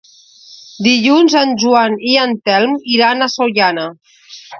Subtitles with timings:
[0.85, 3.85] Dilluns en Joan i en Telm iran a Sollana.